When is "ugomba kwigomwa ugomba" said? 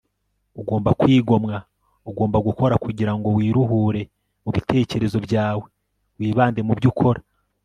0.61-2.37